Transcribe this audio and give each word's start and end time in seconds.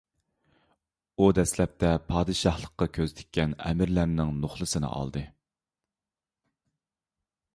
ئۇ 1.17 1.25
دەسلەپتە 1.39 1.91
پادىشاھلىققا 2.07 2.87
كۆز 2.97 3.13
تىككەن 3.19 3.53
ئەمىرلەرنىڭ 3.67 4.33
نوخلىسىنى 4.45 4.91
ئالدى. 4.93 5.25